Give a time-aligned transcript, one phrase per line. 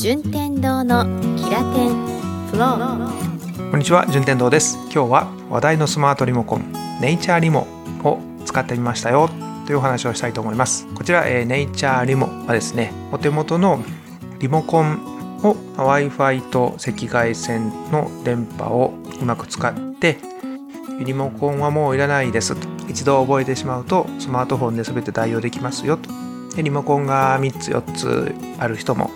[0.00, 1.04] 順天堂の
[1.36, 2.06] キラテン
[2.50, 3.70] フロー。
[3.70, 4.78] こんにちは順天堂です。
[4.84, 7.66] 今日は話題のスマートリモコンネイチャーリモ
[8.02, 9.28] を使ってみましたよ。
[9.66, 10.86] というお話をしたいと思います。
[10.94, 13.84] こちら、えー、ネイチャーリモはですねお手元の
[14.38, 20.16] リモコンを Wi-Fi と赤外線の電波をうまく使って
[21.04, 22.66] リモコンはもういらないですと。
[22.88, 26.08] 一度覚えてしまうとスマートフォンで全て代用できますよと。
[26.56, 29.10] リモコンが3つ4つある人も、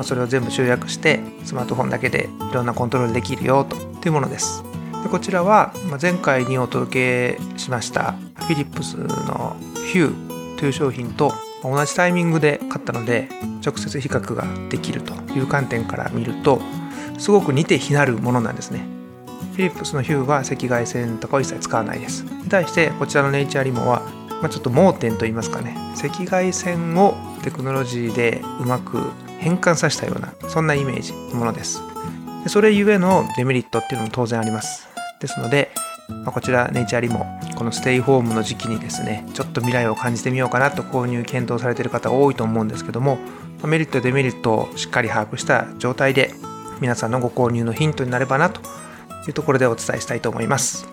[0.00, 3.76] まあ、それを全部集約してスマートフォンだけでいろんなコントロールできるよと
[4.06, 4.64] いうものです。
[5.02, 9.58] でこちらは前回にお届けしましたフィリップスの
[9.92, 13.28] ヒューという商品と同じタイミングで買ったので
[13.62, 16.62] 直接比較ができるという観点から見ると
[17.18, 18.86] すごく似て非なるものなんですね。
[19.52, 22.22] フィリップスのヒューは赤外線とかを一切使わないです。
[22.22, 24.00] に対してこちらのネイチャーリモは
[24.40, 25.76] まあ、ちょっと盲点といいますかね。
[26.02, 31.82] 赤外線をテクノロジーでうまく変換させたようなそんなイメージのものです。
[32.44, 34.88] でそれゆえのデメリットっていうのも当然あります。
[35.20, 35.70] ですので、
[36.08, 43.18] まあ、こちらネイチャーリもこのステイホームの時期にですねちょっと未来を感じてみようかなと購入検討されている方多いと思うんですけども
[43.64, 46.32] メリットデメリットをしっかり把握した状態で
[46.80, 48.62] 皆さんのご購入のヒントになればなと
[49.28, 50.88] いうところでお伝えしたいと思います。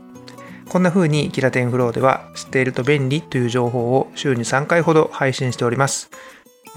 [0.70, 6.10] こんな風にキラテンフローでは知っていると便利という情報を週に3回ほど配信しております。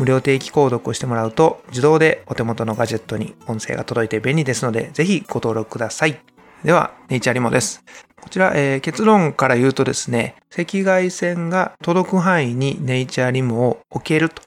[0.01, 6.19] 無料定期購読をしてもらうと自動でお手元のガジェットに音声が届いて便利ですのでぜひご登録ください。
[6.65, 7.84] では、ネイチャーリモです。
[8.19, 14.43] こちら、えー、結論から言うとですね、赤外線が届く範囲にネイチャーリモを置けると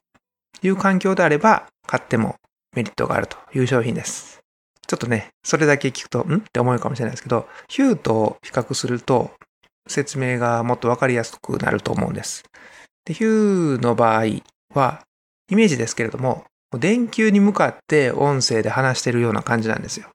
[0.63, 2.35] いう環境であれば買っても
[2.75, 4.39] メリットがあるという商品です。
[4.87, 6.37] ちょっとね、それだけ聞くと、ん？
[6.37, 9.29] って思うかもしれないですけど、ヒューと比較すると、
[9.87, 12.43] 説明がもっとわかりやすくなると思うんです。
[13.05, 14.25] で、ヒューの場合
[14.73, 15.03] は、
[15.53, 16.45] イメージですけれども、
[16.79, 20.07] 電球に向かって音声で話してるような感じなんですよ。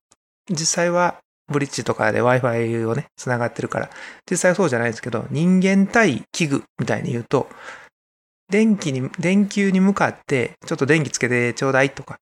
[0.51, 3.91] 実際は、ブリッジとかで Wi-Fi をね、繋がってるから、
[4.29, 7.49] 実際はそうじゃないですけど、人間対器具みたいに言うと、
[8.51, 12.19] 電気に、電球に向かって、ちょっと電気つけてちょうだいとか、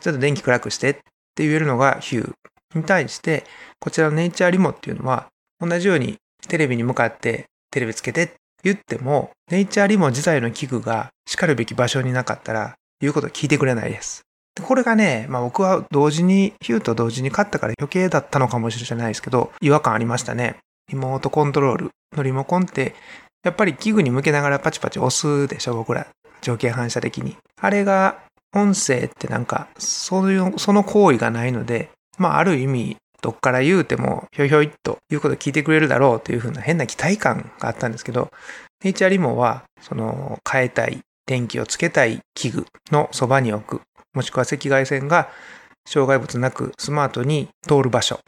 [0.00, 1.02] ちょっと電気暗くしてって
[1.38, 3.44] 言えるのがヒューに対して、
[3.80, 5.26] こちらのネイチャーリモっていうのは、
[5.58, 14.22] 同じようにテレビに向かってテレビつけてって言っても、ネイチャーリモ自体の器具が叱るべき場所になかったら、言うこと聞いてくれないです。
[14.62, 20.56] これがね、まあ僕は同時に、ヒューと同時に買ったから余計だったのかもしれないですけど、違和感ありましたね。
[20.88, 22.94] リモートコントロールのリモコンって、
[23.42, 26.06] やっぱり器具に向けながらパチパチ押すでしょ、僕ら。
[26.42, 27.36] 条件反射的に。
[27.60, 28.18] あれが
[28.54, 38.30] 音声ってなんか、そういう、その行為がないので、まあある意味、どっから言うても、ひょいひょいっということ聞いてくれるだろうというふうな変な期待感があったんですけど、
[38.82, 43.82] ネイチャーリモは、その、変えたい、電気をつけたい器具のそばに置く、
[44.14, 45.28] もしくは赤外線が
[45.86, 48.18] 障害物なくスマートに通る場所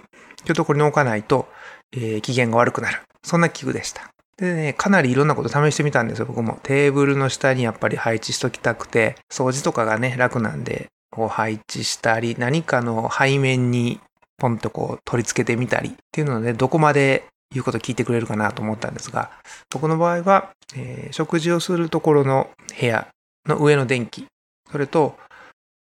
[0.44, 1.48] というところに置かないと、
[1.92, 3.00] えー、機嫌が悪くなる。
[3.24, 4.08] そんな器具でした。
[4.36, 6.58] でね、かなりいろんなこと試してみたんですよ、僕も。
[6.62, 14.00] テーブルの下にやっぱり配置しときたくて、掃除とかがね、楽なんで、こう配置したり、何かの背面に
[14.42, 19.30] ポンとこう取り付けてみたりっていうので、どこまで言うこと聞いてくれるかなと思ったんですが、
[19.70, 23.06] 僕の場合は、えー、食事をするところの部屋
[23.46, 24.26] の上の電気、
[24.70, 25.16] それと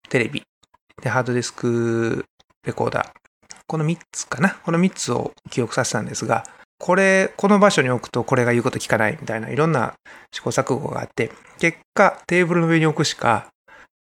[0.10, 0.42] テレビ、
[1.04, 2.26] で、ハードディスク
[2.66, 3.10] レコーダー、
[3.68, 4.56] この3つかな？
[4.66, 6.44] この3つを記憶させたんですが、
[6.80, 9.94] これ、この場所に置くとこれが言うこと聞かないみたいないろんな
[10.32, 13.50] 試行錯誤があって、結果テーブルの上に置くしか、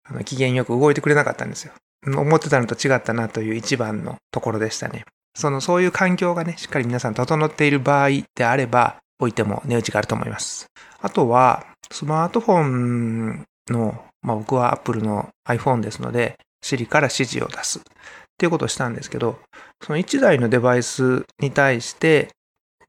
[0.04, 1.72] あの機嫌よく動いてくれなかったんですよ。
[2.06, 5.06] 思ってたのと違ったなという一番のところでしたね。
[5.36, 10.68] その、そういう環境がね、しっかり皆さん整っている場合であれば、置いても値打ちがあると思います。
[11.02, 17.82] あとは、スマートフォンの、まあ僕は Apple の iPhone ですので、Siri から指示を出すっ
[18.38, 19.40] ていうことをしたんですけど、
[19.82, 22.30] その1台のデバイスに対して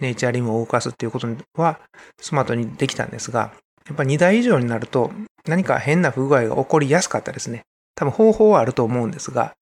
[0.00, 1.80] ネイチャーリムを動かすっていうことは
[2.20, 3.52] スマートにできたんですが、
[3.86, 5.12] やっぱ2台以上になると
[5.46, 7.62] 何か変な不具合が起こりやすかったですね。
[7.94, 9.54] 多分方法はあると思うんですが、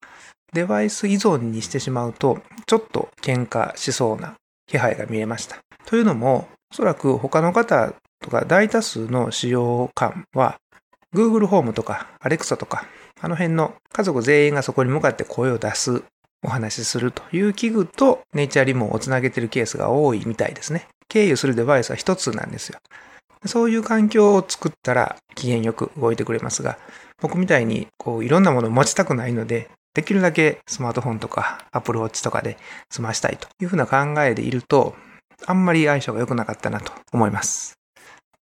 [0.53, 4.35] デバイス依存にしてしまうと、ちょっと喧嘩しそうな
[4.67, 5.59] 気配が見えました。
[5.87, 10.57] というのも、おそらく他の方とか大多数の使用感は、
[11.15, 12.87] Google ホームとか Alexa とか、
[13.21, 16.03] あの辺の家族全員がそこに向かって声を出す
[16.43, 20.89] お話しするという器具とネイチャーリモンをつなげているケースが多いみたいですね。
[21.09, 22.79] 経由するデバイスは一つなんですよ。
[23.45, 26.79] そういう環境を作ったら機嫌よく動いてくれますが、
[27.23, 32.59] 僕みたいにこういろんなものを持ちたくないので、できるだけスマートフォンとか Apple Watch とかで
[32.91, 34.97] 済ましたいというふうな考えでいると、
[35.47, 37.75] あんまり相性が良くなかったなと思います。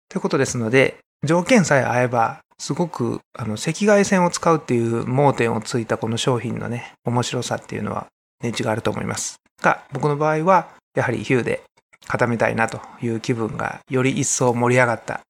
[0.08, 8.06] ということですので、条件さえ合えばすごくあの赤外線を使うっていう盲点をついたこの商品のね、面白さっていうのは
[8.42, 9.36] 値打ちがあると思います。
[9.62, 11.62] が、僕の場合はやはりヒューで
[12.06, 15.20] 固めたいなという気分がより一層盛り上がった、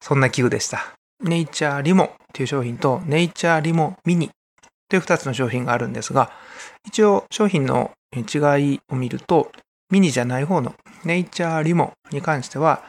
[0.00, 0.92] そんな器具でした。
[1.22, 4.30] ネイチャーリモっていう商品とネイチャーリモミニ
[4.88, 6.30] という2つの商品があるんですが、
[6.86, 9.50] 一応商品の違いを見ると、
[9.90, 10.74] ミニじゃない方の
[11.04, 12.82] ネイチャーリモに関しては、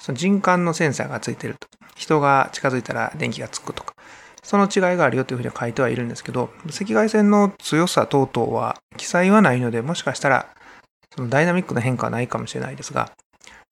[0.00, 1.66] その人感のセンサーがついてると。
[1.96, 3.92] 人が近づいたら電気がつくとか、
[4.42, 10.46] その違いがあるよというふうに書いてはいるんですけど、赤外線の強さ等々は記載はないので、もしかしたら
[11.14, 13.10] そのダイナミックな変化はないかもしれないですが、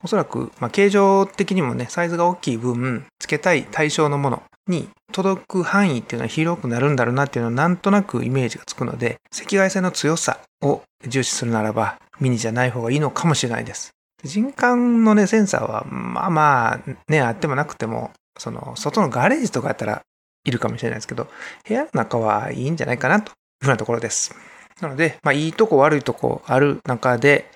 [0.05, 13.91] おそらく、まあ、形状的にもね、サイズが大きい分、付けたい対象のものに届く範囲っていうのは広くなるんだろうなっていうのはなんとなくイメージがつくので、赤外線の強さを重視するならば、ミニじゃない方がいいのかもしれないです。
[14.25, 20.03] 人感のね、センサーは、まあまあ、ね、あってもなくても、その、外のガレージとかやったら
[20.45, 21.29] いるかもしれないですけど、
[21.67, 23.35] 部屋の中はいいんじゃないかなという
[23.65, 24.35] ふうなところです。
[24.81, 27.51] なので、まあ、いいとこ悪いとこある中で、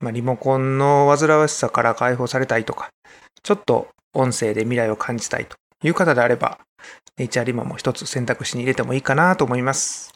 [0.00, 2.88] まあ、リモコンの煩わしさから解放されたいとか、
[3.42, 6.58] ちょっと音声で未来を感じたいという方であれば、
[7.16, 10.12] ネイチャーリモも一つ選択肢に入れてもいいかなと思います。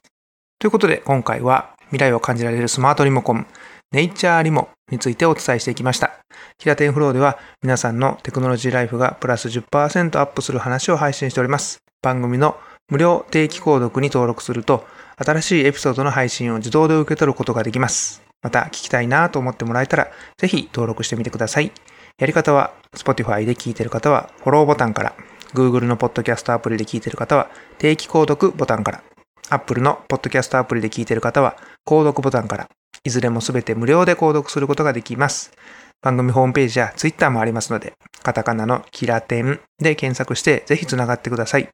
[0.58, 3.46] ということで、今回は未来を感じられるスマートリモコン、
[3.90, 6.12] ネイチャーリモについてお伝えしていきました。
[6.58, 11.78] 平天フローでは皆さんのテクノロジーライフがプラス10%アップする話を配信しております。
[12.00, 12.56] 番組の
[12.88, 14.86] 無料定期購読に登録すると
[15.16, 18.21] 新しいエピソードの配信を自動で受け取ることができます。
[18.42, 21.72] また聞きたいなと思ってもらえたら、ぜひ登録してみてください。
[22.18, 25.14] やり方は、Spotify で聞いている方は、フォローボタンから、
[25.54, 27.48] Google のポッドキャストアプリで聞いている方は、
[27.78, 29.02] 定期購読ボタンから、
[29.48, 31.56] Apple のポッドキャストアプリで聞いている方は、
[31.86, 32.68] 購読ボタンから、
[33.04, 35.52] いずれもすべて無料で購読することができます。
[36.00, 41.68] 番組ホームページや Twitter もありますので、カタカナのキラテンで検索して、ぜひ繋がってください。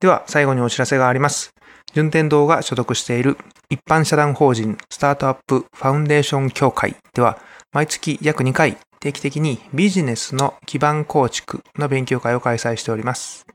[0.00, 1.50] では、最後にお知らせがあります。
[1.94, 3.36] 順天堂が所属している
[3.70, 7.38] 一般社団法人スタートアップファウンデーション協会では、
[7.72, 13.46] 毎月約2回定期的にビジネスの基盤構築の勉強会を開催しております。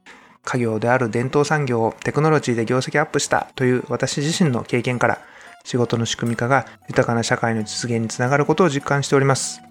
[0.44, 5.20] 家業である伝統産業をテクノロジーで業績アップしたという私自身の経験から
[5.64, 9.62] 仕事の仕組み化が豊かな社会の実現につながることを実感しております。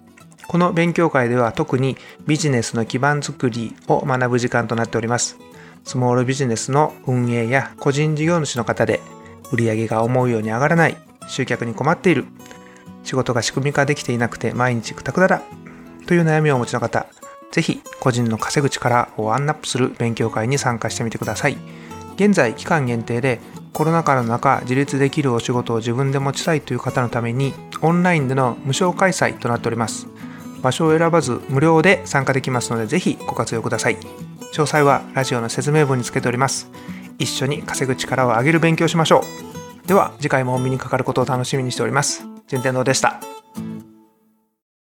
[0.47, 1.97] この勉強会では特に
[2.27, 5.37] ビジネスの基盤づくりを学ぶ時間となっております。
[5.83, 9.01] スモールビジネスの運営や個人事業主の方で
[9.51, 10.97] 売上が思うように上がらない、
[11.27, 12.25] 集客に困っている、
[13.03, 15.41] 仕事が仕組み化できていなくて毎日くたくただ
[16.07, 17.07] という悩みをお持ちの方、
[17.51, 21.57] ぜひ個人の稼ぐ力をワンナップする勉強会に参加してみてください。
[22.15, 23.39] 現在期間限定で
[23.73, 30.07] コロナ禍の中自立できるお仕事を自分で持ちたいという方のためにオンラインでの無償開催となっております。
[30.61, 33.97] 場所を選ばず無料で参加できますのでぜひご活用ください。
[34.51, 36.69] 詳細はラジオの説明文につけております。
[37.19, 39.23] 一緒に稼ぐ力を上げる勉強しましょ
[39.85, 39.87] う。
[39.87, 42.25] では次回もお目にかかることを楽しみにしております。
[42.47, 43.40] 順天堂でした。